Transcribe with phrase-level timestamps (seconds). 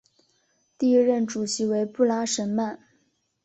[0.79, 2.79] 第一任主席为布拉什曼。